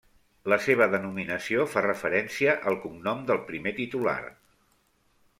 La 0.51 0.57
seva 0.67 0.85
denominació 0.93 1.65
fa 1.73 1.83
referència 1.85 2.55
al 2.71 2.77
cognom 2.85 3.21
del 3.27 3.43
primer 3.51 3.75
titular. 3.81 4.17